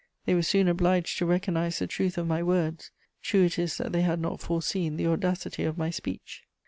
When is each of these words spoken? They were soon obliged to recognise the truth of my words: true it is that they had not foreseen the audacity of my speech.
They 0.25 0.33
were 0.33 0.41
soon 0.41 0.67
obliged 0.67 1.19
to 1.19 1.27
recognise 1.27 1.77
the 1.77 1.85
truth 1.85 2.17
of 2.17 2.25
my 2.25 2.41
words: 2.41 2.89
true 3.21 3.45
it 3.45 3.59
is 3.59 3.77
that 3.77 3.91
they 3.91 4.01
had 4.01 4.19
not 4.19 4.39
foreseen 4.41 4.97
the 4.97 5.05
audacity 5.05 5.63
of 5.63 5.77
my 5.77 5.91
speech. 5.91 6.41